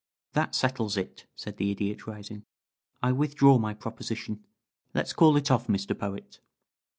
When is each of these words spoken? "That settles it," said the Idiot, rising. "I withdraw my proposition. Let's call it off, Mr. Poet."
"That 0.33 0.55
settles 0.55 0.97
it," 0.97 1.27
said 1.35 1.57
the 1.57 1.69
Idiot, 1.69 2.07
rising. 2.07 2.43
"I 3.03 3.11
withdraw 3.11 3.59
my 3.59 3.75
proposition. 3.75 4.43
Let's 4.95 5.13
call 5.13 5.37
it 5.37 5.51
off, 5.51 5.67
Mr. 5.67 5.95
Poet." 5.95 6.39